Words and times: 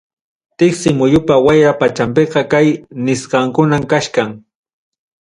Tiksi 0.57 0.89
muyupa 0.99 1.35
wayra 1.45 1.73
pachanpiqa 1.81 2.41
kay 2.51 2.67
gas 2.75 2.83
nisqankunam 3.05 3.83
kachkan. 3.91 4.29